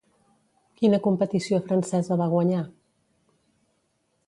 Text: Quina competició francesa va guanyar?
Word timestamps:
Quina 0.79 0.99
competició 1.07 1.59
francesa 1.67 2.19
va 2.23 2.29
guanyar? 2.33 2.65